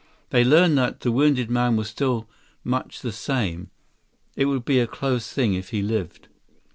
They 0.31 0.43
learned 0.43 0.79
that 0.79 1.01
the 1.01 1.11
wounded 1.11 1.51
man 1.51 1.75
was 1.75 1.87
still 1.87 2.27
much 2.63 3.01
the 3.01 3.11
same. 3.11 3.69
It 4.35 4.45
would 4.45 4.65
be 4.65 4.79
a 4.79 4.87
close 4.87 5.31
thing 5.31 5.53
if 5.53 5.69
he 5.69 5.83
lived. 5.83 6.27